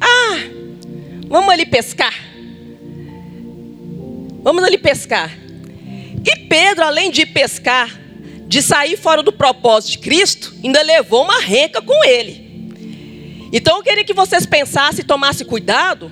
[0.00, 0.38] Ah,
[1.28, 2.14] vamos ali pescar.
[4.42, 5.36] Vamos ali pescar.
[6.24, 7.90] E Pedro, além de pescar,
[8.46, 12.46] de sair fora do propósito de Cristo, ainda levou uma renca com ele.
[13.52, 16.10] Então eu queria que vocês pensassem e tomassem cuidado,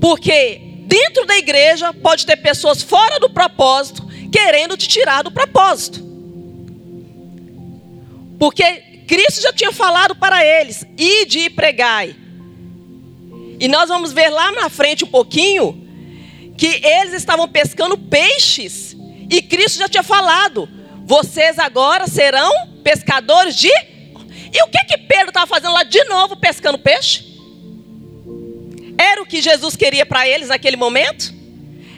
[0.00, 6.02] porque dentro da igreja pode ter pessoas fora do propósito querendo te tirar do propósito.
[8.38, 8.64] Porque
[9.06, 12.16] Cristo já tinha falado para eles: ide e pregai.
[13.58, 15.82] E nós vamos ver lá na frente um pouquinho
[16.56, 18.96] que eles estavam pescando peixes.
[19.30, 20.68] E Cristo já tinha falado:
[21.04, 22.50] vocês agora serão
[22.82, 23.68] pescadores de.
[23.68, 27.34] E o que que Pedro estava fazendo lá de novo pescando peixe?
[28.96, 31.34] Era o que Jesus queria para eles naquele momento?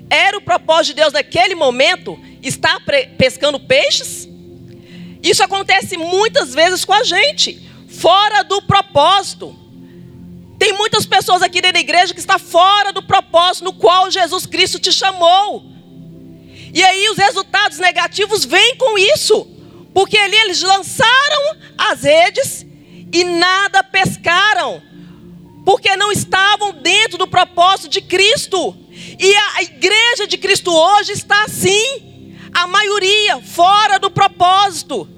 [0.08, 2.80] Era o propósito de Deus naquele momento estar
[3.18, 4.28] pescando peixes?
[5.22, 9.65] Isso acontece muitas vezes com a gente, fora do propósito.
[10.58, 14.46] Tem muitas pessoas aqui dentro da igreja que está fora do propósito no qual Jesus
[14.46, 15.64] Cristo te chamou.
[16.72, 19.46] E aí os resultados negativos vêm com isso.
[19.92, 22.66] Porque ali eles lançaram as redes
[23.12, 24.82] e nada pescaram.
[25.64, 28.76] Porque não estavam dentro do propósito de Cristo.
[29.18, 32.34] E a igreja de Cristo hoje está assim.
[32.52, 35.08] A maioria fora do propósito.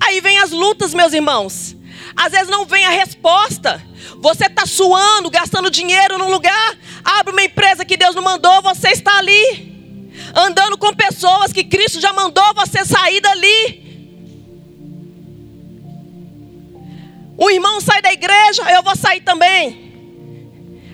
[0.00, 1.76] Aí vem as lutas, meus irmãos.
[2.22, 3.82] Às vezes não vem a resposta.
[4.18, 6.78] Você está suando, gastando dinheiro num lugar.
[7.02, 10.10] Abre uma empresa que Deus não mandou, você está ali.
[10.36, 13.90] Andando com pessoas que Cristo já mandou você sair dali.
[17.38, 19.90] O irmão sai da igreja, eu vou sair também.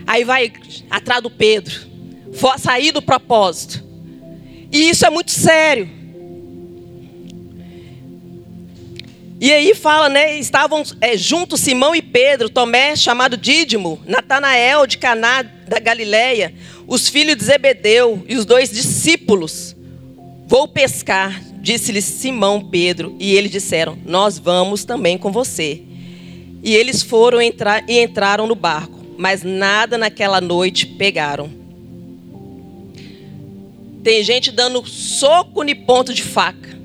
[0.07, 0.53] Aí vai
[0.89, 1.75] atrás do Pedro.
[2.57, 3.83] Sair do propósito.
[4.71, 5.91] E isso é muito sério.
[9.39, 10.39] E aí fala, né?
[10.39, 16.55] Estavam é, juntos Simão e Pedro, Tomé, chamado Dídimo, Natanael de Caná da Galileia,
[16.87, 19.77] os filhos de Zebedeu e os dois discípulos.
[20.47, 25.83] Vou pescar, disse-lhes Simão Pedro, e eles disseram: Nós vamos também com você.
[26.63, 31.51] E eles foram entrar e entraram no barco, mas nada naquela noite pegaram.
[34.03, 36.76] Tem gente dando soco no ponto de faca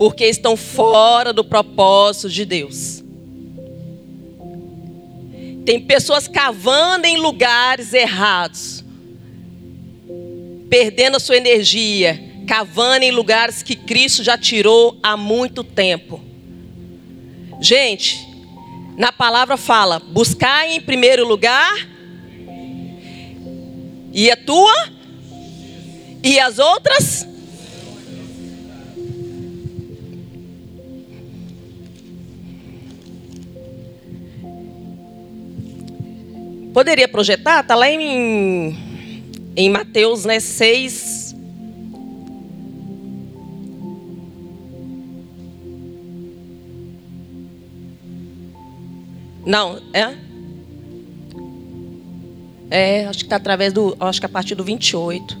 [0.00, 3.04] porque estão fora do propósito de Deus.
[5.66, 8.82] Tem pessoas cavando em lugares errados,
[10.70, 12.18] perdendo a sua energia,
[12.48, 16.18] cavando em lugares que Cristo já tirou há muito tempo.
[17.60, 18.26] Gente,
[18.96, 21.86] na palavra fala: buscar em primeiro lugar,
[24.14, 24.88] e a tua,
[26.24, 27.28] e as outras
[36.72, 37.60] Poderia projetar?
[37.60, 38.76] Está lá em,
[39.56, 41.34] em Mateus né, 6.
[49.44, 50.14] Não, é?
[52.70, 53.96] É, acho que está através do.
[53.98, 55.36] Acho que a partir do 28.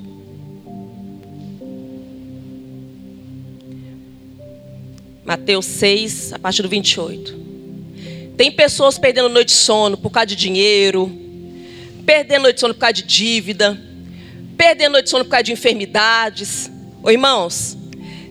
[5.24, 7.49] Mateus 6, a partir do 28.
[8.40, 11.12] Tem pessoas perdendo noite de sono por causa de dinheiro,
[12.06, 13.78] perdendo noite de sono por causa de dívida,
[14.56, 16.70] perdendo noite de sono por causa de enfermidades.
[17.02, 17.76] Ô, irmãos,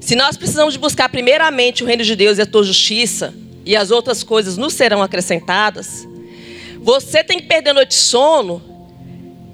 [0.01, 3.75] se nós precisamos de buscar primeiramente o reino de Deus e a tua justiça, e
[3.75, 6.07] as outras coisas nos serão acrescentadas,
[6.79, 8.63] você tem que perder noite de sono,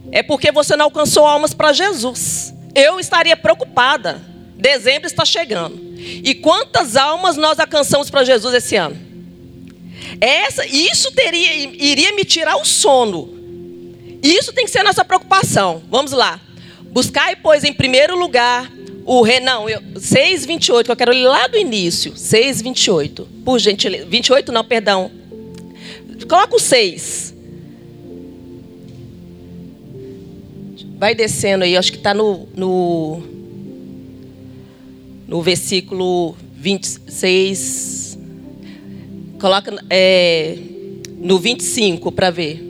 [0.09, 2.53] é porque você não alcançou almas para Jesus.
[2.73, 4.21] Eu estaria preocupada.
[4.55, 5.77] Dezembro está chegando.
[5.97, 9.04] E quantas almas nós alcançamos para Jesus esse ano?
[10.19, 13.33] Essa, isso teria, iria me tirar o sono.
[14.21, 15.83] Isso tem que ser a nossa preocupação.
[15.89, 16.39] Vamos lá.
[16.91, 18.71] Buscar, pois, em primeiro lugar
[19.05, 19.39] o rei.
[19.39, 22.17] Não, eu, 6, 28, que eu quero ler lá do início.
[22.17, 23.27] 6, 28.
[23.45, 24.05] Por gentileza.
[24.05, 25.11] 28 não, perdão.
[26.27, 27.35] Coloca o 6.
[30.97, 33.21] Vai descendo aí, acho que está no, no,
[35.27, 38.14] no versículo 26.
[39.39, 40.57] Coloca é,
[41.17, 42.63] no 25 para ver.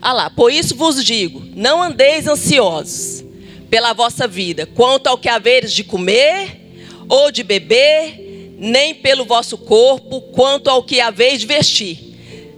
[0.00, 3.24] Ah lá, por isso vos digo: não andeis ansiosos
[3.68, 6.56] pela vossa vida, quanto ao que haveres de comer
[7.08, 12.08] ou de beber, nem pelo vosso corpo, quanto ao que haveis de vestir.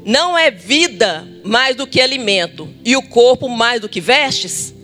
[0.04, 4.74] Não é vida mais do que alimento, e o corpo mais do que vestes?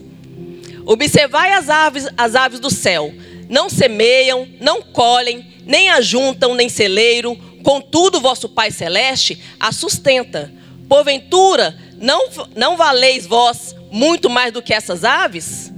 [0.85, 3.13] Observai as aves, as aves do céu,
[3.49, 10.53] não semeiam, não colhem, nem ajuntam, nem celeiro, contudo vosso Pai Celeste a sustenta.
[10.89, 15.73] Porventura, não, não valeis vós muito mais do que essas aves?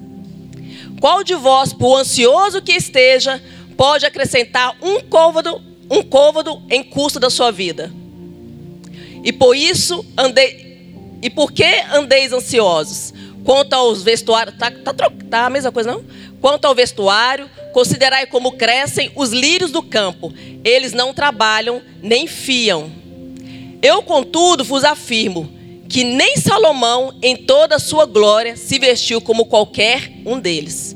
[1.00, 3.42] Qual de vós, por ansioso que esteja,
[3.76, 7.90] pode acrescentar um côvado, um côvado em curso da sua vida?
[9.24, 10.68] E por isso andei.
[11.22, 13.14] E por que andeis ansiosos?
[13.44, 14.56] Quanto aos vestuários.
[14.56, 16.04] Tá, tá, tá a mesma coisa, não?
[16.40, 20.32] Quanto ao vestuário, considerai como crescem os lírios do campo.
[20.64, 22.90] Eles não trabalham nem fiam.
[23.82, 29.46] Eu, contudo, vos afirmo que nem Salomão, em toda a sua glória, se vestiu como
[29.46, 30.94] qualquer um deles.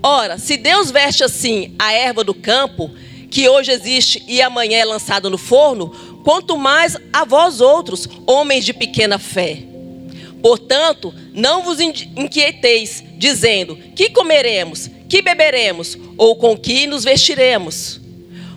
[0.00, 2.88] Ora, se Deus veste assim a erva do campo,
[3.30, 5.90] que hoje existe e amanhã é lançada no forno,
[6.24, 9.58] quanto mais a vós outros, homens de pequena fé.
[10.40, 18.00] Portanto, não vos inquieteis, dizendo: que comeremos, que beberemos, ou com que nos vestiremos?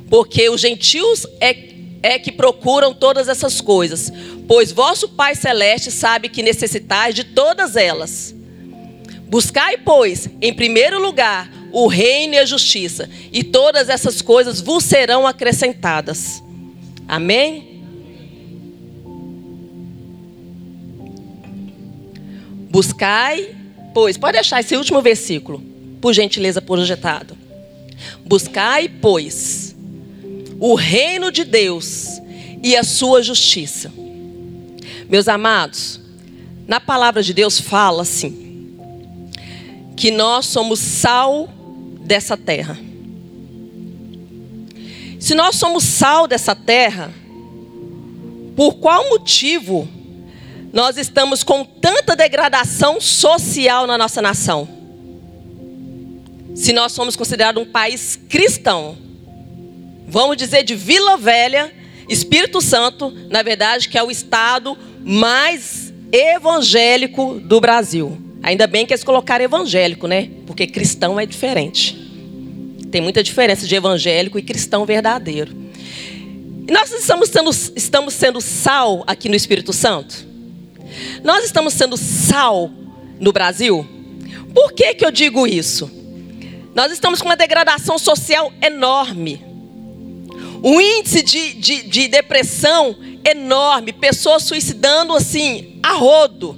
[0.09, 1.55] Porque os gentios é,
[2.03, 4.11] é que procuram todas essas coisas,
[4.47, 8.35] pois vosso Pai Celeste sabe que necessitais de todas elas.
[9.27, 14.83] Buscai, pois, em primeiro lugar, o reino e a justiça, e todas essas coisas vos
[14.83, 16.43] serão acrescentadas.
[17.07, 17.81] Amém?
[22.69, 23.55] Buscai,
[23.93, 25.70] pois, pode deixar esse último versículo,
[26.01, 27.37] por gentileza projetado.
[28.25, 29.75] Buscai, pois,
[30.59, 32.19] o reino de Deus
[32.63, 33.91] e a sua justiça.
[35.07, 35.99] Meus amados,
[36.67, 38.75] na palavra de Deus fala assim:
[39.95, 41.47] que nós somos sal
[42.01, 42.77] dessa terra.
[45.19, 47.13] Se nós somos sal dessa terra,
[48.55, 49.87] por qual motivo
[50.73, 54.80] nós estamos com tanta degradação social na nossa nação?
[56.53, 58.97] Se nós somos considerados um país cristão,
[60.07, 61.71] vamos dizer de Vila Velha,
[62.09, 68.21] Espírito Santo, na verdade, que é o estado mais evangélico do Brasil.
[68.43, 70.29] Ainda bem que eles colocaram evangélico, né?
[70.45, 71.97] Porque cristão é diferente.
[72.91, 75.55] Tem muita diferença de evangélico e cristão verdadeiro.
[76.69, 80.27] Nós estamos sendo, estamos sendo sal aqui no Espírito Santo?
[81.23, 82.69] Nós estamos sendo sal
[83.19, 83.87] no Brasil?
[84.53, 86.00] Por que, que eu digo isso?
[86.73, 89.43] Nós estamos com uma degradação social enorme.
[90.63, 92.95] Um índice de, de, de depressão
[93.25, 93.91] enorme.
[93.91, 96.57] Pessoas suicidando assim, a rodo.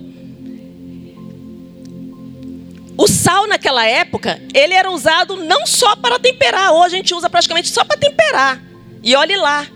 [2.96, 7.28] O sal naquela época, ele era usado não só para temperar, hoje a gente usa
[7.28, 8.62] praticamente só para temperar.
[9.02, 9.68] E olhe lá.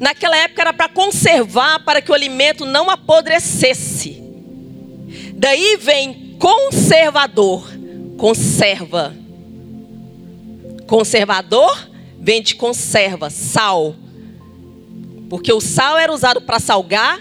[0.00, 4.20] Naquela época era para conservar, para que o alimento não apodrecesse.
[5.34, 7.70] Daí vem conservador,
[8.18, 9.25] conserva.
[10.86, 11.88] Conservador
[12.18, 13.94] vem de conserva, sal.
[15.28, 17.20] Porque o sal era usado para salgar,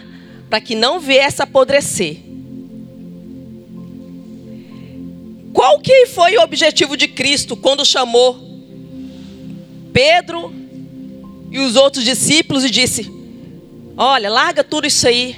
[0.49, 2.19] para que não viesse apodrecer.
[5.53, 8.37] Qual que foi o objetivo de Cristo quando chamou
[9.93, 10.53] Pedro
[11.49, 13.09] e os outros discípulos e disse:
[13.97, 15.35] Olha, larga tudo isso aí.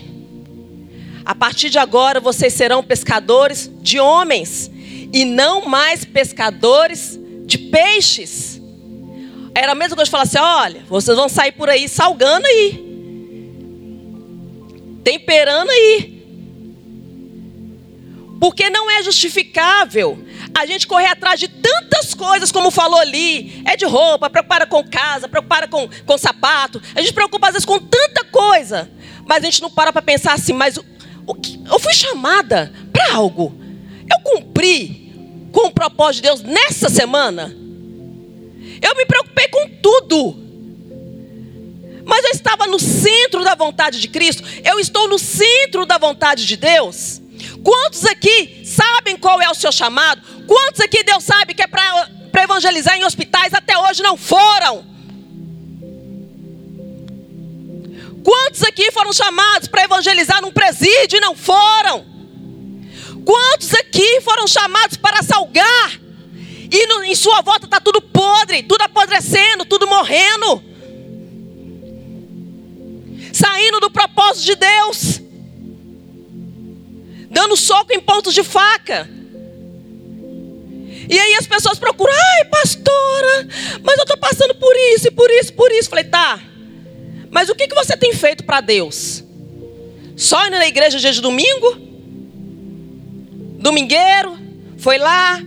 [1.23, 4.71] A partir de agora vocês serão pescadores de homens
[5.13, 8.61] e não mais pescadores de peixes.
[9.55, 12.83] Era a mesma coisa de falar assim: olha, vocês vão sair por aí salgando aí,
[15.03, 16.17] temperando aí.
[18.39, 20.23] Porque não é justificável
[20.53, 23.63] a gente correr atrás de tantas coisas, como falou ali.
[23.65, 26.79] É de roupa, preocupada com casa, preocupada com, com sapato.
[26.93, 28.91] A gente preocupa às vezes com tanta coisa.
[29.25, 30.85] Mas a gente não para para pensar assim, mas o,
[31.25, 33.59] o que, eu fui chamada para algo.
[34.09, 35.06] Eu cumpri
[35.51, 37.55] com o propósito de Deus nessa semana.
[38.81, 40.47] Eu me preocupei com tudo.
[42.05, 44.43] Mas eu estava no centro da vontade de Cristo.
[44.63, 47.21] Eu estou no centro da vontade de Deus.
[47.63, 50.21] Quantos aqui sabem qual é o seu chamado?
[50.47, 54.85] Quantos aqui Deus sabe que é para evangelizar em hospitais até hoje não foram?
[58.23, 62.05] Quantos aqui foram chamados para evangelizar num presídio e não foram?
[63.27, 65.99] Quantos aqui foram chamados para salgar?
[66.71, 70.63] E no, em sua volta está tudo podre, tudo apodrecendo, tudo morrendo.
[73.33, 75.21] Saindo do propósito de Deus
[77.29, 79.09] dando soco em pontos de faca.
[81.09, 83.47] E aí as pessoas procuram, ai, pastora,
[83.83, 85.89] mas eu estou passando por isso, por isso, por isso.
[85.89, 86.39] Falei, tá,
[87.29, 89.21] mas o que, que você tem feito para Deus?
[90.15, 91.86] Só indo na igreja dia de domingo?
[93.67, 94.39] Domingueiro?
[94.77, 95.41] Foi lá,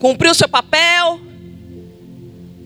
[0.00, 1.20] cumpriu seu papel,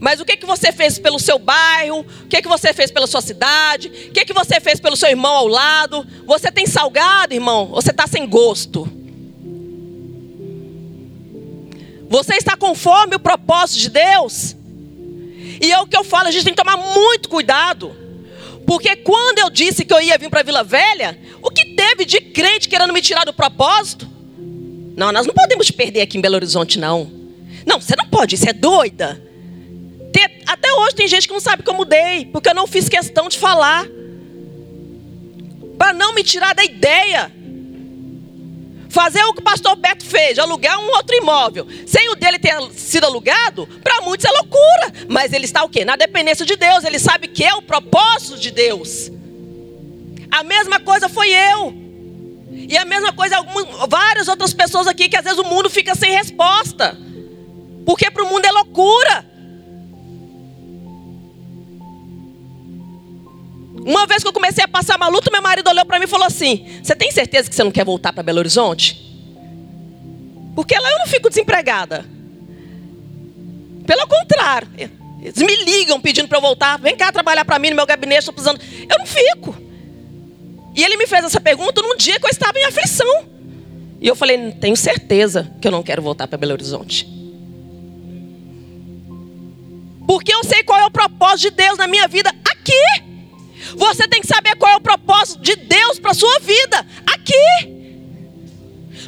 [0.01, 2.01] Mas o que, que você fez pelo seu bairro?
[2.01, 3.89] O que, que você fez pela sua cidade?
[4.09, 6.05] O que, que você fez pelo seu irmão ao lado?
[6.27, 7.67] Você tem salgado, irmão?
[7.69, 8.91] Você está sem gosto?
[12.09, 14.57] Você está conforme o propósito de Deus?
[15.61, 17.95] E é o que eu falo, a gente tem que tomar muito cuidado.
[18.67, 22.21] Porque quando eu disse que eu ia vir para Vila Velha, o que teve de
[22.21, 24.12] crente querendo me tirar do propósito?
[24.97, 27.11] Não, nós não podemos perder aqui em Belo Horizonte, não.
[27.67, 29.23] Não, você não pode, isso é doida.
[30.13, 31.77] Tem, até hoje tem gente que não sabe que eu
[32.33, 33.87] porque eu não fiz questão de falar.
[35.79, 37.33] Para não me tirar da ideia.
[38.91, 42.55] Fazer o que o pastor Beto fez, alugar um outro imóvel, sem o dele ter
[42.73, 44.93] sido alugado, para muitos é loucura.
[45.09, 45.83] Mas ele está o quê?
[45.83, 46.85] Na dependência de Deus.
[46.85, 49.11] Ele sabe que é o propósito de Deus.
[50.31, 51.82] A mesma coisa foi eu.
[52.73, 55.95] E a mesma coisa algumas, várias outras pessoas aqui que às vezes o mundo fica
[55.95, 56.97] sem resposta.
[57.85, 59.27] Porque para o mundo é loucura.
[63.85, 66.09] Uma vez que eu comecei a passar uma luta, meu marido olhou para mim e
[66.09, 68.97] falou assim: Você tem certeza que você não quer voltar para Belo Horizonte?
[70.55, 72.07] Porque lá eu não fico desempregada.
[73.87, 74.69] Pelo contrário,
[75.21, 76.79] eles me ligam pedindo para eu voltar.
[76.79, 78.63] Vem cá trabalhar para mim no meu gabinete, estou precisando.
[78.89, 79.72] Eu não fico.
[80.75, 83.27] E ele me fez essa pergunta num dia que eu estava em aflição.
[84.01, 87.07] E eu falei: Tenho certeza que eu não quero voltar para Belo Horizonte.
[90.07, 92.83] Porque eu sei qual é o propósito de Deus na minha vida aqui.
[93.77, 96.87] Você tem que saber qual é o propósito de Deus para a sua vida.
[97.07, 97.81] Aqui.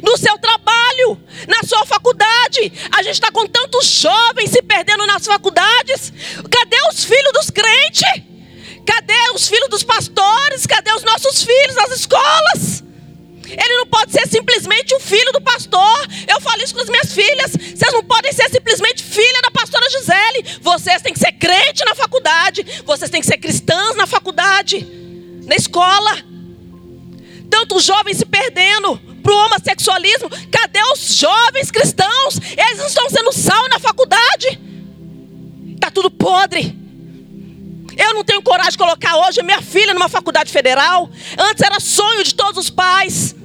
[0.01, 1.17] No seu trabalho,
[1.47, 2.71] na sua faculdade.
[2.91, 6.13] A gente está com tantos jovens se perdendo nas faculdades.
[6.49, 8.34] Cadê os filhos dos crentes?
[8.85, 10.65] Cadê os filhos dos pastores?
[10.65, 12.83] Cadê os nossos filhos nas escolas?
[13.47, 16.07] Ele não pode ser simplesmente o filho do pastor.
[16.27, 17.51] Eu falo isso com as minhas filhas.
[17.51, 20.59] Vocês não podem ser simplesmente filha da pastora Gisele.
[20.61, 22.65] Vocês têm que ser crente na faculdade.
[22.85, 24.85] Vocês têm que ser cristãs na faculdade,
[25.45, 26.17] na escola.
[27.49, 30.29] Tantos jovens se perdendo para o homossexualismo.
[30.51, 32.39] Cadê os jovens cristãos?
[32.57, 34.59] Eles não estão sendo sal na faculdade.
[35.75, 36.84] Está tudo podre.
[37.97, 41.09] Eu não tenho coragem de colocar hoje minha filha numa faculdade federal.
[41.37, 43.35] Antes era sonho de todos os pais.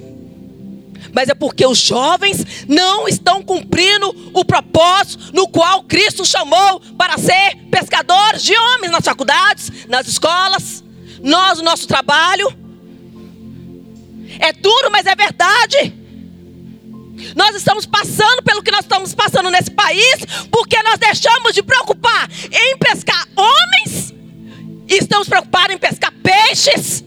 [1.13, 7.17] Mas é porque os jovens não estão cumprindo o propósito no qual Cristo chamou para
[7.17, 10.83] ser pescadores de homens nas faculdades, nas escolas.
[11.21, 12.47] Nós, o nosso trabalho.
[14.39, 15.93] É duro, mas é verdade.
[17.35, 22.29] Nós estamos passando pelo que nós estamos passando nesse país, porque nós deixamos de preocupar
[22.51, 24.11] em pescar homens
[24.91, 27.01] e estamos preocupados em pescar peixes.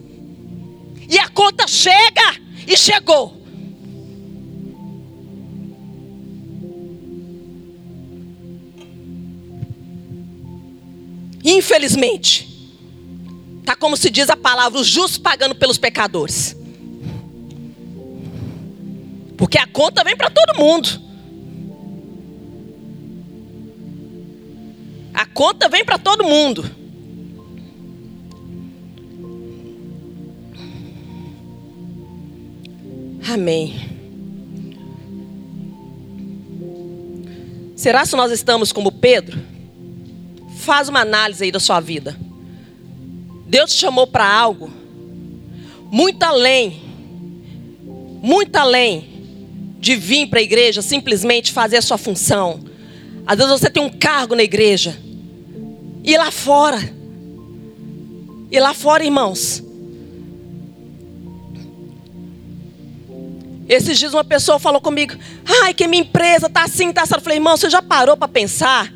[1.06, 3.44] E a conta chega e chegou.
[11.44, 12.48] Infelizmente,
[13.66, 16.56] tá como se diz a palavra, os justos pagando pelos pecadores.
[19.36, 20.88] Porque a conta vem para todo mundo.
[25.12, 26.83] A conta vem para todo mundo.
[33.28, 33.74] Amém.
[37.74, 39.42] Será se nós estamos como Pedro?
[40.58, 42.16] Faz uma análise aí da sua vida.
[43.46, 44.70] Deus te chamou para algo
[45.90, 46.82] muito além,
[48.20, 49.08] muito além
[49.78, 52.60] de vir para a igreja simplesmente fazer a sua função.
[53.26, 54.98] Às vezes você tem um cargo na igreja.
[56.02, 56.80] E lá fora.
[58.50, 59.63] E lá fora, irmãos.
[63.68, 65.14] Esses dias uma pessoa falou comigo:
[65.62, 67.14] ai, que minha empresa está assim, está assim.
[67.14, 68.92] Eu falei, irmão, você já parou para pensar?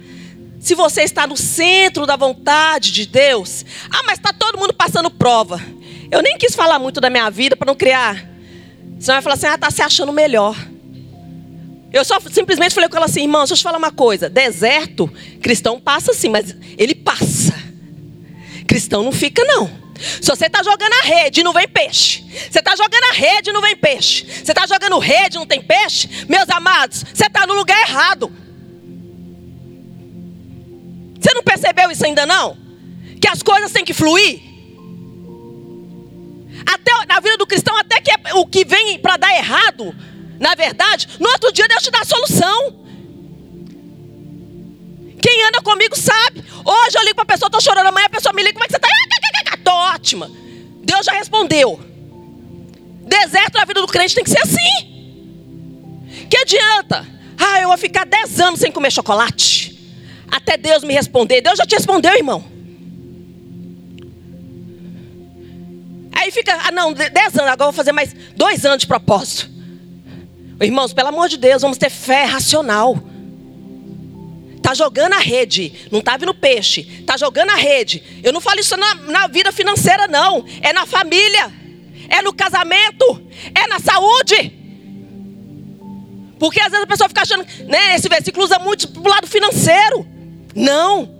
[0.60, 5.10] Se você está no centro da vontade de Deus, ah, mas está todo mundo passando
[5.10, 5.60] prova.
[6.10, 8.28] Eu nem quis falar muito da minha vida para não criar.
[8.98, 10.56] Senão vai falar assim: ah, está se achando melhor.
[11.90, 15.08] Eu só simplesmente falei com ela assim, irmão, deixa eu te falar uma coisa: deserto,
[15.40, 17.54] cristão passa sim, mas ele passa.
[18.66, 19.87] Cristão não fica, não.
[19.98, 23.50] Se você está jogando a rede e não vem peixe, você está jogando a rede
[23.50, 27.26] e não vem peixe, você está jogando rede e não tem peixe, meus amados, você
[27.26, 28.32] está no lugar errado.
[31.18, 32.56] Você não percebeu isso ainda não?
[33.20, 34.40] Que as coisas têm que fluir.
[36.66, 39.94] Até na vida do cristão, até que é o que vem para dar errado,
[40.38, 42.86] na verdade, no outro dia Deus te dá a solução.
[45.20, 46.44] Quem anda comigo sabe.
[46.64, 48.68] Hoje eu ligo para a pessoa, estou chorando, amanhã a pessoa me liga, como é
[48.68, 48.88] que você está?
[49.68, 50.30] Estou ótima.
[50.82, 51.78] Deus já respondeu.
[53.02, 56.06] Deserto na vida do crente tem que ser assim.
[56.30, 57.06] Que adianta?
[57.38, 59.78] Ah, eu vou ficar 10 anos sem comer chocolate.
[60.30, 61.42] até Deus me responder.
[61.42, 62.42] Deus já te respondeu, irmão.
[66.12, 69.50] Aí fica, ah não, dez anos, agora vou fazer mais dois anos de propósito.
[70.62, 72.98] Irmãos, pelo amor de Deus, vamos ter fé racional.
[74.62, 78.02] Tá jogando a rede, não tá vindo peixe, tá jogando a rede.
[78.22, 80.44] Eu não falo isso na, na vida financeira, não.
[80.60, 81.52] É na família,
[82.08, 83.22] é no casamento,
[83.54, 84.52] é na saúde.
[86.38, 90.06] Porque às vezes a pessoa fica achando, né, esse versículo usa muito pro lado financeiro.
[90.54, 91.16] Não.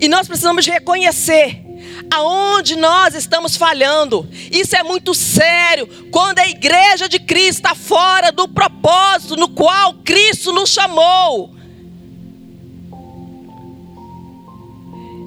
[0.00, 1.59] E nós precisamos reconhecer
[2.10, 4.28] aonde nós estamos falhando.
[4.50, 5.86] Isso é muito sério.
[6.10, 11.54] Quando a igreja de Cristo está fora do propósito no qual Cristo nos chamou.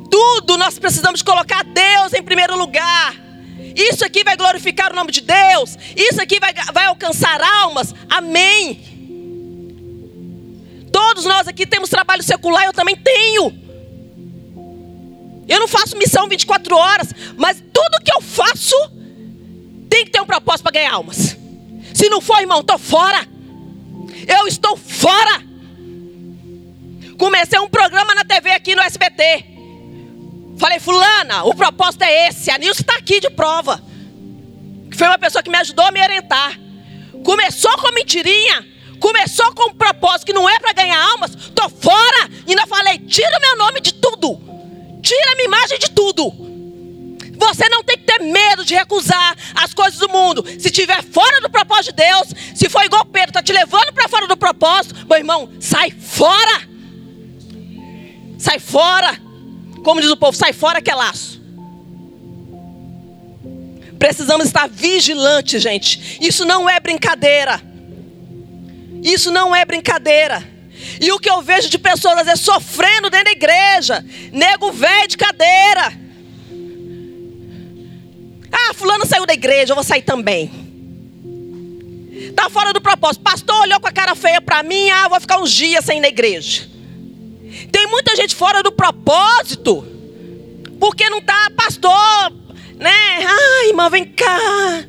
[0.10, 3.16] Tudo nós precisamos colocar Deus em primeiro lugar.
[3.76, 5.78] Isso aqui vai glorificar o nome de Deus.
[5.96, 7.94] Isso aqui vai, vai alcançar almas.
[8.10, 8.80] Amém.
[10.92, 13.63] Todos nós aqui temos trabalho secular, eu também tenho.
[15.48, 18.76] Eu não faço missão 24 horas, mas tudo que eu faço
[19.90, 21.38] tem que ter um propósito para ganhar almas.
[21.94, 23.28] Se não for, irmão, estou fora.
[24.28, 25.44] Eu estou fora.
[27.18, 29.46] Comecei um programa na TV aqui no SBT.
[30.58, 32.50] Falei, fulana, o propósito é esse.
[32.50, 33.82] A Nilce está aqui de prova.
[34.96, 36.58] Foi uma pessoa que me ajudou a me orientar.
[37.24, 38.66] Começou com mentirinha.
[39.00, 41.32] Começou com um propósito que não é para ganhar almas.
[41.36, 42.30] Estou fora.
[42.48, 44.53] E ainda falei, tira meu nome de tudo.
[45.04, 46.32] Tira minha imagem de tudo.
[47.38, 50.46] Você não tem que ter medo de recusar as coisas do mundo.
[50.48, 54.08] Se estiver fora do propósito de Deus, se for igual Pedro, está te levando para
[54.08, 56.68] fora do propósito, meu irmão, sai fora.
[58.40, 59.20] Sai fora.
[59.84, 61.42] Como diz o povo, sai fora que é laço.
[64.00, 66.20] Precisamos estar vigilantes, gente.
[66.22, 67.62] Isso não é brincadeira.
[69.04, 70.53] Isso não é brincadeira.
[71.00, 75.18] E o que eu vejo de pessoas vezes sofrendo dentro da igreja, nego velho de
[75.18, 75.94] cadeira.
[78.52, 80.52] Ah, fulano saiu da igreja, eu vou sair também.
[82.36, 83.24] Tá fora do propósito.
[83.24, 86.02] Pastor olhou com a cara feia para mim, ah, vou ficar uns dias sem ir
[86.02, 86.68] na igreja.
[87.72, 89.86] Tem muita gente fora do propósito,
[90.80, 92.32] porque não tá, pastor,
[92.78, 92.92] né?
[92.92, 94.84] Ai, irmã, vem cá.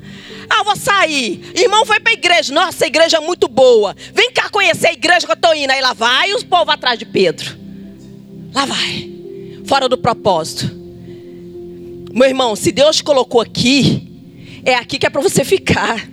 [0.49, 1.51] Ah, vou sair.
[1.55, 2.53] Irmão foi para a igreja.
[2.53, 3.95] Nossa, a igreja é muito boa.
[4.13, 5.71] Vem cá conhecer a igreja que eu estou indo.
[5.71, 7.57] Aí lá vai os povos atrás de Pedro.
[8.53, 9.11] Lá vai.
[9.65, 10.69] Fora do propósito.
[12.13, 14.07] Meu irmão, se Deus te colocou aqui,
[14.63, 16.07] é aqui que é para você ficar.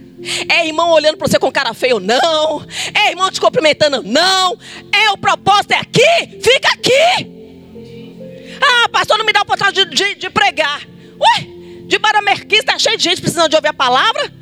[0.49, 2.65] É irmão olhando para você com cara feio, não.
[2.95, 4.59] É irmão te cumprimentando, não.
[4.93, 7.43] É o propósito, é aqui, fica aqui.
[8.61, 10.87] Ah, pastor, não me dá oportunidade de, de, de pregar.
[11.21, 11.47] Ué,
[11.93, 14.33] de Baramerquim está cheio de gente precisando de ouvir a palavra.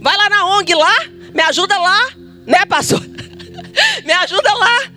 [0.00, 2.10] Vai lá na ONG lá, me ajuda lá,
[2.44, 3.00] né, pastor?
[4.04, 4.90] me ajuda lá.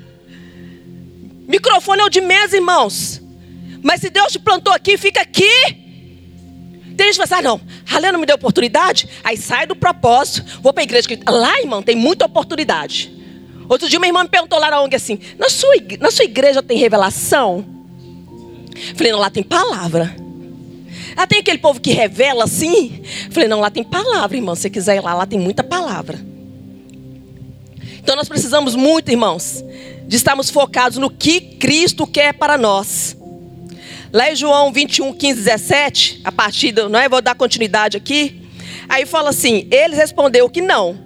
[1.47, 3.21] Microfone é o de mesa, irmãos.
[3.83, 5.51] Mas se Deus te plantou aqui, fica aqui.
[6.97, 9.75] Tem gente que fala, assim, ah, não, Halê não me deu oportunidade, aí sai do
[9.75, 11.07] propósito, vou para a igreja.
[11.27, 13.11] Lá, irmão, tem muita oportunidade.
[13.69, 16.63] Outro dia, minha irmã me perguntou lá na ONG assim: na sua, na sua igreja
[16.63, 17.63] tem revelação?
[18.95, 20.30] Falei, não, lá tem palavra.
[21.15, 23.01] Ah, tem aquele povo que revela assim?
[23.31, 24.55] Falei, não, lá tem palavra, irmão.
[24.55, 26.19] Se você quiser ir lá, lá tem muita palavra.
[28.01, 29.63] Então nós precisamos muito, irmãos,
[30.07, 33.15] de estarmos focados no que Cristo quer para nós.
[34.11, 37.07] Lá em João 21, 15, 17, a partir do, não é?
[37.07, 38.41] Vou dar continuidade aqui.
[38.89, 40.99] Aí fala assim: eles respondeu que não.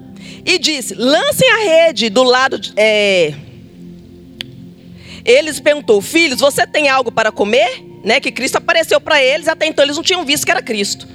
[0.46, 2.58] E disse: lancem a rede do lado.
[2.58, 3.34] De, é...
[5.24, 7.84] Eles perguntou: filhos, você tem algo para comer?
[8.06, 11.08] Né, que Cristo apareceu para eles, até então eles não tinham visto que era Cristo.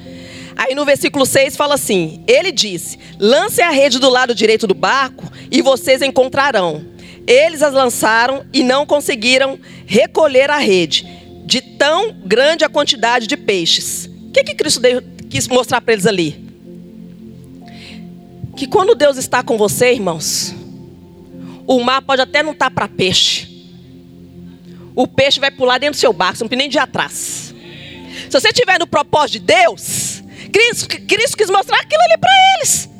[0.57, 4.75] Aí no versículo 6 fala assim: Ele disse: Lance a rede do lado direito do
[4.75, 6.85] barco e vocês encontrarão.
[7.27, 11.07] Eles as lançaram e não conseguiram recolher a rede,
[11.47, 14.07] de tão grande a quantidade de peixes.
[14.29, 14.81] O que, que Cristo
[15.31, 16.45] quis mostrar para eles ali?
[18.57, 20.55] Que quando Deus está com você, irmãos,
[21.67, 23.50] o mar pode até não estar tá para peixe,
[24.95, 27.55] o peixe vai pular dentro do seu barco, você não precisa nem de atrás.
[28.29, 30.23] Se você estiver no propósito de Deus,
[30.53, 32.91] Cristo, Cristo quis mostrar aquilo ali para eles.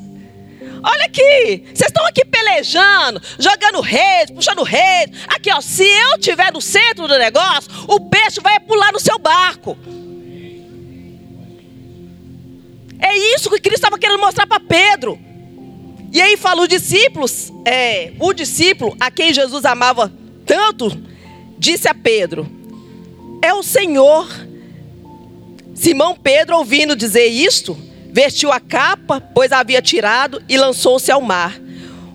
[0.83, 5.13] Olha aqui, vocês estão aqui pelejando, jogando rede, puxando rede.
[5.29, 9.19] Aqui, ó, se eu estiver no centro do negócio, o peixe vai pular no seu
[9.19, 9.77] barco.
[12.99, 15.19] É isso que Cristo estava querendo mostrar para Pedro.
[16.13, 20.13] E aí fala os discípulos, é, o discípulo a quem Jesus amava
[20.45, 20.91] tanto,
[21.61, 22.49] disse a Pedro:
[23.43, 24.27] É o Senhor.
[25.75, 27.79] Simão Pedro, ouvindo dizer isto,
[28.11, 31.59] vestiu a capa, pois a havia tirado, e lançou-se ao mar.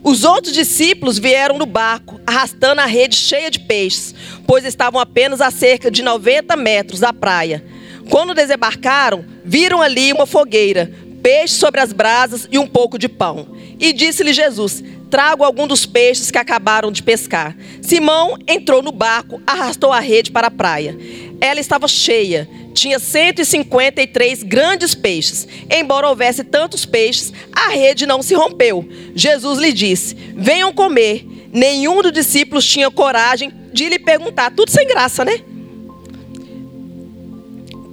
[0.04, 4.14] Os outros discípulos vieram no barco, arrastando a rede cheia de peixes,
[4.46, 7.66] pois estavam apenas a cerca de 90 metros da praia.
[8.10, 10.92] Quando desembarcaram, viram ali uma fogueira,
[11.24, 13.48] peixe sobre as brasas e um pouco de pão.
[13.80, 14.84] E disse-lhe Jesus:
[15.16, 17.56] Trago algum dos peixes que acabaram de pescar.
[17.82, 20.94] Simão entrou no barco, arrastou a rede para a praia.
[21.40, 25.48] Ela estava cheia, tinha 153 grandes peixes.
[25.72, 28.86] Embora houvesse tantos peixes, a rede não se rompeu.
[29.16, 31.26] Jesus lhe disse: Venham comer.
[31.50, 34.52] Nenhum dos discípulos tinha coragem de lhe perguntar.
[34.52, 35.40] Tudo sem graça, né?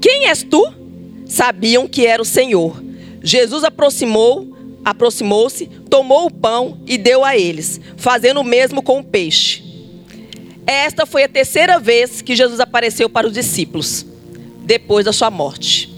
[0.00, 0.60] Quem és tu?
[1.24, 2.82] Sabiam que era o Senhor.
[3.22, 4.51] Jesus aproximou,
[4.84, 9.62] aproximou-se, tomou o pão e deu a eles, fazendo o mesmo com o peixe.
[10.66, 14.06] Esta foi a terceira vez que Jesus apareceu para os discípulos
[14.64, 15.92] depois da sua morte.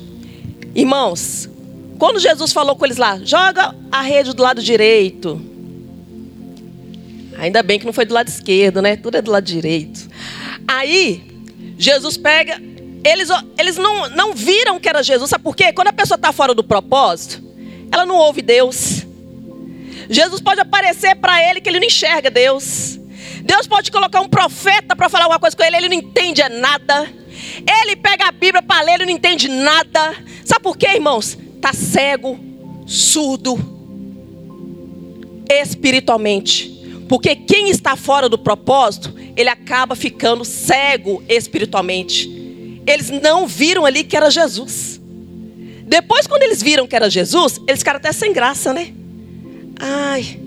[0.74, 1.48] Irmãos,
[1.98, 5.40] quando Jesus falou com eles lá, joga a rede do lado direito.
[7.38, 8.96] Ainda bem que não foi do lado esquerdo, né?
[8.96, 10.08] Tudo é do lado direito.
[10.66, 11.22] Aí,
[11.78, 12.60] Jesus pega.
[13.04, 15.72] Eles, eles não, não viram que era Jesus, sabe por quê?
[15.74, 17.43] Quando a pessoa está fora do propósito,
[17.94, 19.06] ela não ouve Deus.
[20.10, 22.98] Jesus pode aparecer para ele que ele não enxerga Deus.
[23.42, 27.08] Deus pode colocar um profeta para falar alguma coisa com ele, ele não entende nada.
[27.82, 30.16] Ele pega a Bíblia para ler, ele não entende nada.
[30.44, 31.38] Sabe por quê, irmãos?
[31.54, 32.38] Está cego,
[32.84, 33.56] surdo,
[35.48, 36.70] espiritualmente.
[37.08, 42.28] Porque quem está fora do propósito, ele acaba ficando cego espiritualmente.
[42.86, 44.93] Eles não viram ali que era Jesus.
[45.94, 48.92] Depois, quando eles viram que era Jesus, eles ficaram até sem graça, né?
[49.78, 50.40] Ai,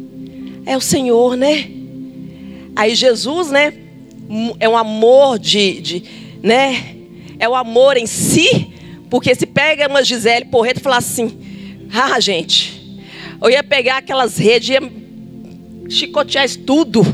[0.66, 1.70] é o Senhor, né?
[2.76, 3.74] Aí Jesus, né?
[4.60, 6.04] É um amor de, de
[6.44, 6.98] né?
[7.40, 8.74] É o amor em si,
[9.10, 11.40] porque se pega uma Gisele Porreto e falar assim:
[11.94, 13.00] ah, gente,
[13.42, 14.82] eu ia pegar aquelas redes, ia
[15.90, 17.06] chicotear isso tudo.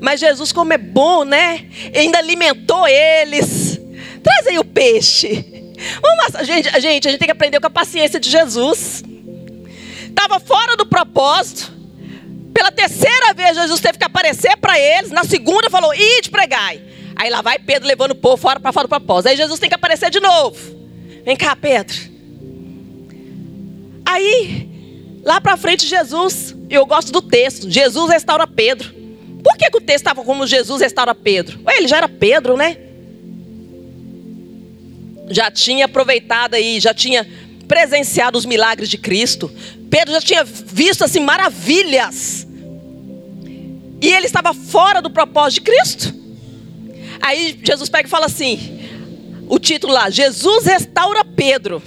[0.00, 1.66] Mas Jesus, como é bom, né?
[1.94, 3.78] Ainda alimentou eles.
[4.22, 5.59] Traz aí o peixe.
[6.00, 9.02] Vamos, a gente, a gente, a gente tem que aprender com a paciência de Jesus.
[10.08, 11.72] Estava fora do propósito.
[12.52, 15.10] Pela terceira vez, Jesus teve que aparecer para eles.
[15.10, 16.82] Na segunda, falou: ide pregai.
[17.16, 19.28] Aí lá vai Pedro levando o povo fora para fora do propósito.
[19.28, 20.58] Aí Jesus tem que aparecer de novo.
[21.24, 21.96] Vem cá, Pedro.
[24.04, 24.68] Aí,
[25.22, 27.70] lá para frente, Jesus, eu gosto do texto.
[27.70, 28.92] Jesus restaura Pedro.
[29.42, 31.60] Por que, que o texto estava como Jesus restaura Pedro?
[31.64, 32.76] Ué, ele já era Pedro, né?
[35.30, 37.26] Já tinha aproveitado aí, já tinha
[37.66, 39.50] presenciado os milagres de Cristo.
[39.88, 42.46] Pedro já tinha visto assim maravilhas.
[44.02, 46.14] E ele estava fora do propósito de Cristo.
[47.20, 48.80] Aí Jesus pega e fala assim:
[49.48, 51.82] o título lá, Jesus restaura Pedro.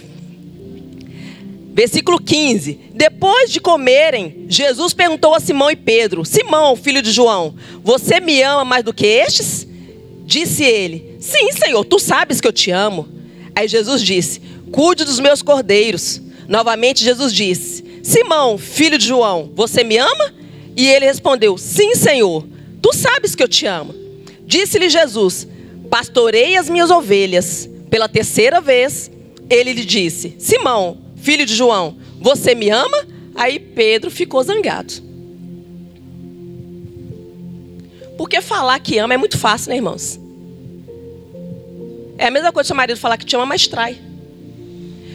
[1.74, 7.56] Versículo 15: Depois de comerem, Jesus perguntou a Simão e Pedro: Simão, filho de João,
[7.84, 9.68] você me ama mais do que estes?
[10.26, 13.08] Disse ele: Sim, Senhor, tu sabes que eu te amo.
[13.56, 16.22] Aí Jesus disse: Cuide dos meus cordeiros.
[16.48, 20.34] Novamente Jesus disse: Simão, filho de João, você me ama?
[20.76, 22.46] E ele respondeu: Sim, Senhor,
[22.82, 23.94] tu sabes que eu te amo.
[24.46, 25.48] Disse-lhe Jesus:
[25.90, 27.70] Pastorei as minhas ovelhas.
[27.90, 29.12] Pela terceira vez,
[29.50, 33.06] ele lhe disse: Simão, filho de João, você me ama?
[33.36, 34.94] Aí Pedro ficou zangado.
[38.18, 40.20] Porque falar que ama é muito fácil, né, irmãos?
[42.24, 43.98] É a mesma coisa do seu marido falar que te ama, mas trai.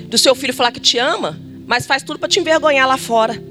[0.08, 3.42] Do seu filho falar que te ama, mas faz tudo para te envergonhar lá fora.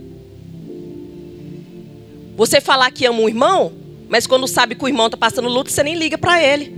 [2.36, 3.74] Você falar que ama um irmão,
[4.08, 6.72] mas quando sabe que o irmão está passando luto, você nem liga para ele.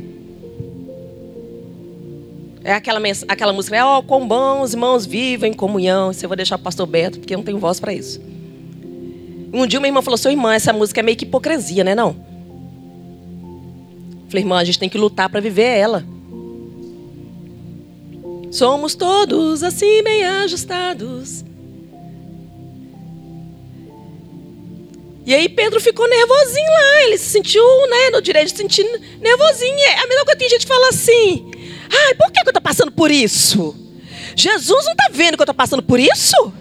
[2.63, 6.11] É aquela, aquela música, é, ó, oh, quão bom os irmãos vivem em comunhão.
[6.11, 8.21] Isso eu vou deixar o pastor Beto, porque eu não tenho voz para isso.
[9.51, 12.15] Um dia uma irmã falou, seu irmão, essa música é meio que hipocrisia, né não?
[14.29, 16.05] Falei, irmã, a gente tem que lutar para viver ela.
[18.51, 21.45] Somos todos assim bem ajustados.
[25.25, 28.83] E aí Pedro ficou nervosinho lá, ele se sentiu, né, no direito de sentir
[29.21, 29.77] nervosinho.
[29.77, 31.51] É a mesma coisa que tem gente que fala assim:
[31.91, 33.75] "Ai, por que, eu estou passando por isso?
[34.35, 36.53] Jesus não está vendo que eu estou passando por isso?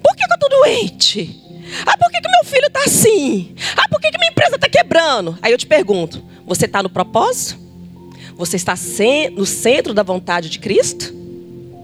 [0.00, 1.40] Por que, que eu estou doente?
[1.86, 3.54] Ah, por que, que meu filho está assim?
[3.76, 5.36] Ah, por que, que minha empresa está quebrando?
[5.42, 7.61] Aí eu te pergunto: você está no propósito?
[8.36, 8.74] Você está
[9.34, 11.12] no centro da vontade de Cristo?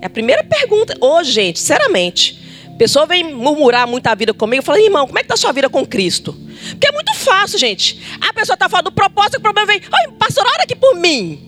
[0.00, 0.96] É a primeira pergunta.
[1.00, 2.38] Hoje, gente, sinceramente,
[2.78, 5.38] pessoa vem murmurar muito a vida comigo, eu falo, irmão, como é que está a
[5.38, 6.32] sua vida com Cristo?
[6.70, 8.00] Porque é muito fácil, gente.
[8.20, 11.44] A pessoa está falando do propósito, o problema vem, oi, pastor, ora aqui por mim.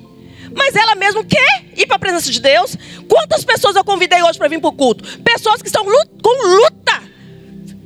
[0.52, 2.76] Mas ela mesmo quer ir para a presença de Deus.
[3.08, 5.04] Quantas pessoas eu convidei hoje para vir para o culto?
[5.20, 7.02] Pessoas que estão com luta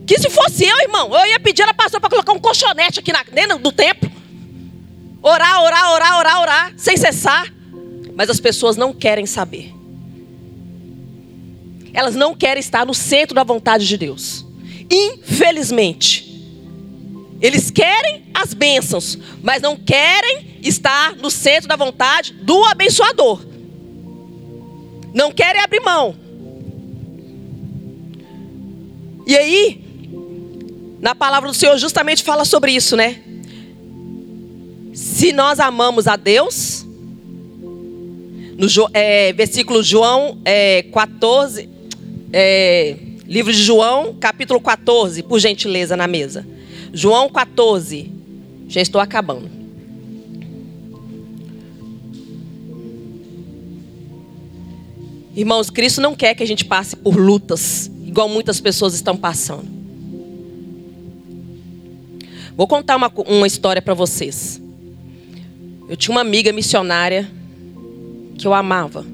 [0.06, 3.12] Que se fosse eu, irmão, eu ia pedir ela pastor para colocar um colchonete aqui
[3.12, 4.10] na, dentro do templo.
[5.26, 7.50] Orar, orar, orar, orar, orar, sem cessar.
[8.14, 9.72] Mas as pessoas não querem saber.
[11.94, 14.44] Elas não querem estar no centro da vontade de Deus.
[14.90, 16.30] Infelizmente.
[17.40, 23.40] Eles querem as bênçãos, mas não querem estar no centro da vontade do abençoador.
[25.14, 26.14] Não querem abrir mão.
[29.26, 29.84] E aí,
[31.00, 33.23] na palavra do Senhor justamente fala sobre isso, né?
[35.24, 36.84] Se nós amamos a Deus,
[38.58, 41.66] no é, versículo João é, 14,
[42.30, 42.94] é,
[43.26, 46.46] livro de João, capítulo 14, por gentileza, na mesa.
[46.92, 48.12] João 14,
[48.68, 49.50] já estou acabando.
[55.34, 59.64] Irmãos, Cristo não quer que a gente passe por lutas, igual muitas pessoas estão passando.
[62.54, 64.62] Vou contar uma, uma história para vocês.
[65.88, 67.30] Eu tinha uma amiga missionária
[68.38, 69.04] que eu amava.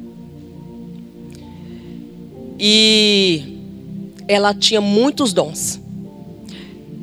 [2.58, 3.58] E
[4.28, 5.80] ela tinha muitos dons.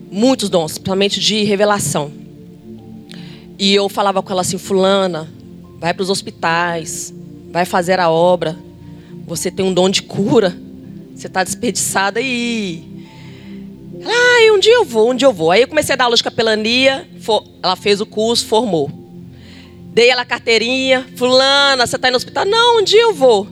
[0.09, 2.11] Muitos dons, principalmente de revelação.
[3.59, 5.27] E eu falava com ela assim: Fulana,
[5.79, 7.13] vai para os hospitais,
[7.51, 8.57] vai fazer a obra.
[9.25, 10.57] Você tem um dom de cura.
[11.13, 12.83] Você está desperdiçada aí.
[14.05, 15.51] Ah, um dia eu vou, um dia eu vou.
[15.51, 17.05] Aí eu comecei a dar aula de capelania.
[17.61, 19.06] Ela fez o curso, formou.
[19.97, 21.07] Dei ela a carteirinha.
[21.15, 22.45] Fulana, você está no hospital?
[22.45, 23.47] Não, um dia eu vou.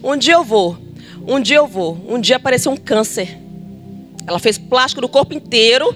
[0.00, 0.78] Um dia eu vou.
[1.26, 1.98] Um dia eu vou.
[2.08, 3.36] Um dia apareceu um câncer.
[4.24, 5.92] Ela fez plástico do corpo inteiro.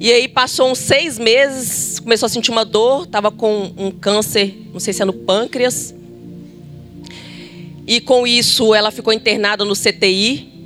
[0.00, 4.56] E aí passou uns seis meses, começou a sentir uma dor, estava com um câncer,
[4.72, 5.94] não sei se é no pâncreas.
[7.86, 10.59] E com isso ela ficou internada no CTI.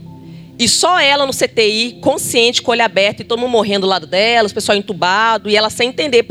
[0.57, 3.90] E só ela no CTI, consciente, com o olho aberto, e todo mundo morrendo do
[3.90, 6.25] lado dela, os pessoal entubado, e ela sem entender.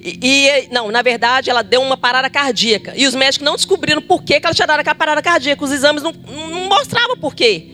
[0.00, 2.94] E, e, não, na verdade, ela deu uma parada cardíaca.
[2.96, 5.62] E os médicos não descobriram por que, que ela tinha dado aquela parada cardíaca.
[5.62, 7.66] Os exames não, não mostravam por quê.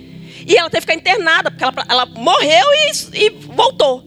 [0.45, 4.03] E ela teve que ficar internada, porque ela, ela morreu e, e voltou.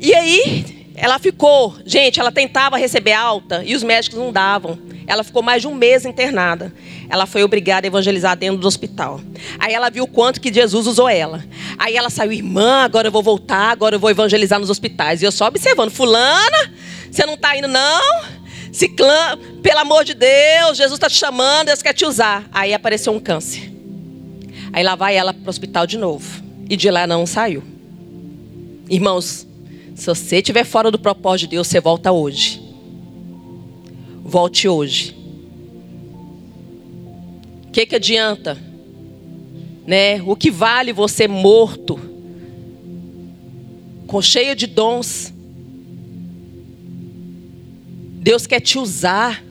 [0.00, 4.78] E aí, ela ficou, gente, ela tentava receber alta e os médicos não davam.
[5.10, 6.72] Ela ficou mais de um mês internada.
[7.08, 9.20] Ela foi obrigada a evangelizar dentro do hospital.
[9.58, 11.44] Aí ela viu o quanto que Jesus usou ela.
[11.76, 15.20] Aí ela saiu, irmã, agora eu vou voltar, agora eu vou evangelizar nos hospitais.
[15.20, 16.72] E eu só observando, fulana,
[17.10, 18.22] você não está indo não?
[18.72, 22.48] Ciclã, pelo amor de Deus, Jesus está te chamando, Deus quer te usar.
[22.52, 23.68] Aí apareceu um câncer.
[24.72, 26.40] Aí lá vai ela para o hospital de novo.
[26.68, 27.64] E de lá não saiu.
[28.88, 29.44] Irmãos,
[29.96, 32.59] se você estiver fora do propósito de Deus, você volta hoje.
[34.30, 35.16] Volte hoje.
[37.66, 38.56] O que, que adianta?
[39.84, 40.22] Né?
[40.22, 41.98] O que vale você morto,
[44.06, 45.34] com cheio de dons?
[48.22, 49.42] Deus quer te usar.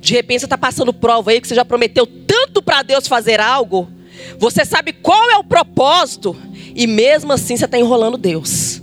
[0.00, 3.40] De repente você está passando prova aí que você já prometeu tanto para Deus fazer
[3.40, 3.88] algo.
[4.38, 6.36] Você sabe qual é o propósito.
[6.76, 8.77] E mesmo assim você está enrolando Deus.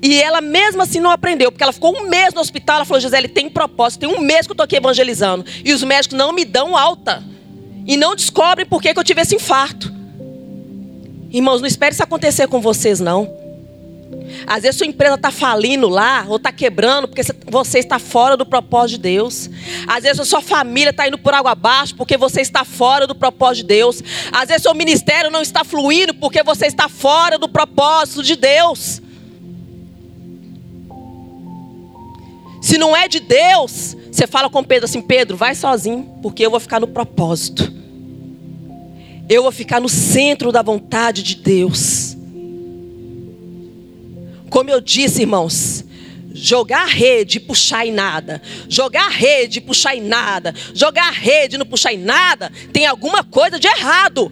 [0.00, 2.76] E ela mesmo assim não aprendeu, porque ela ficou um mês no hospital.
[2.76, 5.44] Ela falou: Gisele, tem propósito, tem um mês que eu estou aqui evangelizando.
[5.64, 7.22] E os médicos não me dão alta.
[7.86, 9.92] E não descobrem por que, que eu tive esse infarto.
[11.30, 13.38] Irmãos, não espere isso acontecer com vocês, não.
[14.46, 18.46] Às vezes sua empresa está falindo lá, ou está quebrando, porque você está fora do
[18.46, 19.50] propósito de Deus.
[19.86, 23.14] Às vezes a sua família está indo por água abaixo, porque você está fora do
[23.14, 24.02] propósito de Deus.
[24.32, 29.02] Às vezes seu ministério não está fluindo, porque você está fora do propósito de Deus.
[32.68, 36.50] Se não é de Deus, você fala com Pedro assim: Pedro, vai sozinho, porque eu
[36.50, 37.72] vou ficar no propósito.
[39.26, 42.14] Eu vou ficar no centro da vontade de Deus.
[44.50, 45.82] Como eu disse, irmãos,
[46.34, 51.58] jogar rede e puxar em nada, jogar rede e puxar em nada, jogar rede e
[51.58, 54.30] não puxar em nada, tem alguma coisa de errado.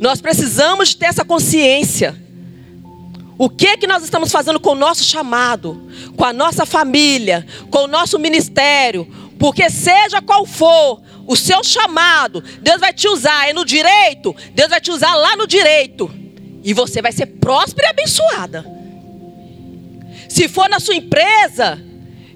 [0.00, 2.29] Nós precisamos de ter essa consciência.
[3.40, 7.84] O que que nós estamos fazendo com o nosso chamado, com a nossa família, com
[7.84, 9.10] o nosso ministério?
[9.38, 14.68] Porque seja qual for o seu chamado, Deus vai te usar é no direito, Deus
[14.68, 16.10] vai te usar lá no direito.
[16.62, 18.62] E você vai ser próspera e abençoada.
[20.28, 21.82] Se for na sua empresa,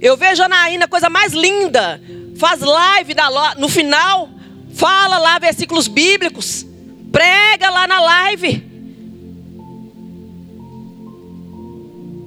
[0.00, 2.00] eu vejo a Anaína, coisa mais linda.
[2.38, 3.14] Faz live
[3.58, 4.30] no final,
[4.72, 6.64] fala lá versículos bíblicos,
[7.12, 8.73] prega lá na live.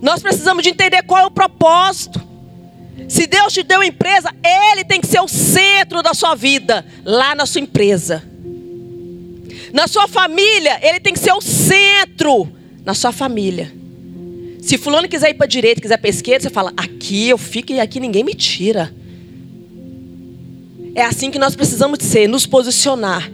[0.01, 2.21] Nós precisamos de entender qual é o propósito.
[3.07, 7.33] Se Deus te deu empresa, Ele tem que ser o centro da sua vida, lá
[7.33, 8.23] na sua empresa.
[9.71, 12.51] Na sua família, Ele tem que ser o centro,
[12.83, 13.71] na sua família.
[14.61, 17.37] Se fulano quiser ir para a direita, quiser para a esquerda, você fala, aqui eu
[17.37, 18.93] fico e aqui ninguém me tira.
[20.93, 23.31] É assim que nós precisamos ser, nos posicionar.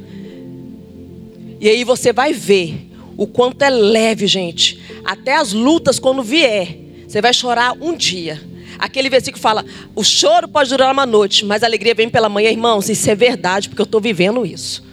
[1.59, 4.82] E aí você vai ver o quanto é leve, gente.
[5.03, 8.41] Até as lutas, quando vier, você vai chorar um dia.
[8.79, 12.49] Aquele versículo fala: o choro pode durar uma noite, mas a alegria vem pela manhã,
[12.49, 12.89] irmãos.
[12.89, 14.83] Isso é verdade, porque eu estou vivendo isso.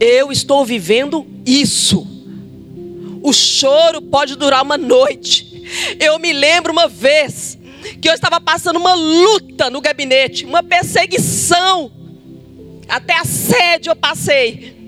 [0.00, 2.06] Eu estou vivendo isso.
[3.22, 5.96] O choro pode durar uma noite.
[6.00, 7.56] Eu me lembro uma vez
[8.00, 11.90] que eu estava passando uma luta no gabinete, uma perseguição.
[12.88, 14.81] Até assédio eu passei.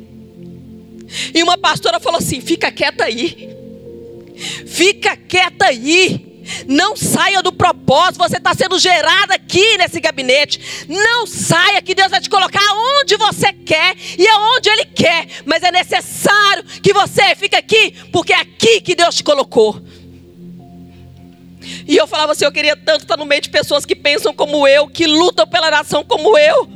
[1.34, 3.50] E uma pastora falou assim: fica quieta aí.
[4.66, 6.34] Fica quieta aí.
[6.66, 8.18] Não saia do propósito.
[8.18, 10.86] Você está sendo gerado aqui nesse gabinete.
[10.88, 12.60] Não saia, que Deus vai te colocar
[13.00, 15.26] onde você quer e aonde Ele quer.
[15.44, 19.80] Mas é necessário que você fique aqui, porque é aqui que Deus te colocou.
[21.86, 24.68] E eu falava assim: eu queria tanto estar no meio de pessoas que pensam como
[24.68, 26.73] eu, que lutam pela nação como eu.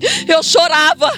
[0.28, 1.10] Eu chorava.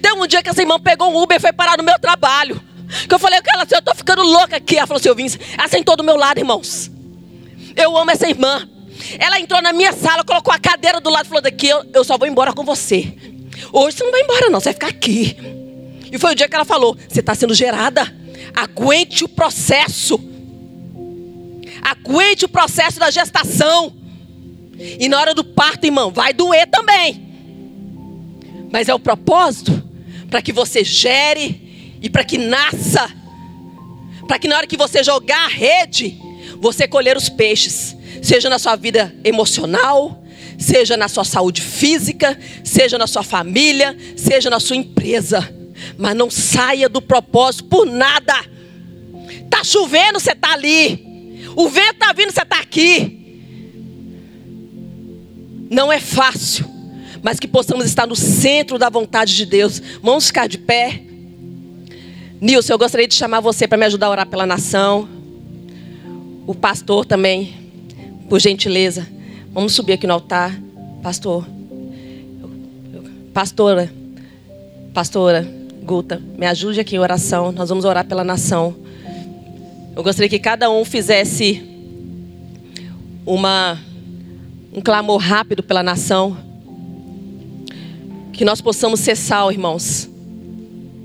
[0.00, 2.60] Tem um dia que essa irmã pegou um Uber e foi parar no meu trabalho.
[3.08, 4.76] Que eu falei com ela assim, eu tô ficando louca aqui.
[4.76, 5.26] Ela falou assim, eu vim,
[5.56, 6.90] ela sentou do meu lado, irmãos.
[7.76, 8.68] Eu amo essa irmã.
[9.18, 12.04] Ela entrou na minha sala, colocou a cadeira do lado e falou: daqui eu, eu
[12.04, 13.14] só vou embora com você.
[13.72, 15.36] Hoje você não vai embora, não, você vai ficar aqui.
[16.10, 18.12] E foi o dia que ela falou: você está sendo gerada.
[18.54, 20.18] Aguente o processo.
[21.82, 23.94] Aguente o processo da gestação.
[24.76, 27.29] E na hora do parto, irmão, vai doer também.
[28.70, 29.82] Mas é o propósito
[30.30, 33.10] para que você gere e para que nasça,
[34.26, 36.16] para que na hora que você jogar a rede,
[36.60, 40.22] você colher os peixes, seja na sua vida emocional,
[40.56, 45.52] seja na sua saúde física, seja na sua família, seja na sua empresa.
[45.96, 48.34] Mas não saia do propósito por nada.
[49.48, 51.42] Tá chovendo, você tá ali.
[51.56, 53.18] O vento tá vindo, você tá aqui.
[55.70, 56.68] Não é fácil,
[57.22, 59.80] mas que possamos estar no centro da vontade de Deus.
[60.02, 61.02] Vamos ficar de pé.
[62.40, 65.08] Nilson, eu gostaria de chamar você para me ajudar a orar pela nação.
[66.46, 67.54] O pastor também,
[68.28, 69.06] por gentileza.
[69.52, 70.58] Vamos subir aqui no altar.
[71.02, 71.46] Pastor.
[73.32, 73.92] Pastora.
[74.92, 77.52] Pastora Guta, me ajude aqui em oração.
[77.52, 78.76] Nós vamos orar pela nação.
[79.96, 81.62] Eu gostaria que cada um fizesse
[83.26, 83.78] uma
[84.72, 86.36] um clamor rápido pela nação.
[88.32, 90.09] Que nós possamos ser sal, irmãos